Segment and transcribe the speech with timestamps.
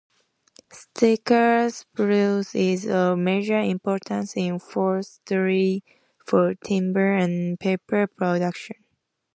[0.73, 5.83] Sitka spruce is of major importance in forestry
[6.25, 8.77] for timber and paper production.